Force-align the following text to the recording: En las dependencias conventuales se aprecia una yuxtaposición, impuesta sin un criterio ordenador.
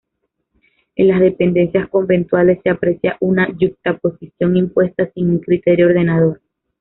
En 0.95 1.09
las 1.09 1.19
dependencias 1.19 1.87
conventuales 1.87 2.57
se 2.63 2.71
aprecia 2.71 3.17
una 3.19 3.47
yuxtaposición, 3.55 4.57
impuesta 4.57 5.07
sin 5.13 5.29
un 5.29 5.37
criterio 5.37 5.85
ordenador. 5.85 6.41